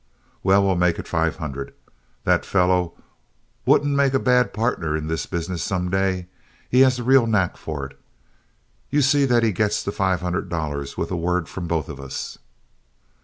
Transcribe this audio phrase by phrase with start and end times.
[0.41, 1.75] "Well, we'll make it five hundred.
[2.23, 2.95] That fellow
[3.67, 6.25] wouldn't make a bad partner in this business some day.
[6.71, 7.99] He has the real knack for it.
[8.89, 11.99] You see that he gets the five hundred dollars with a word from both of
[11.99, 12.39] us."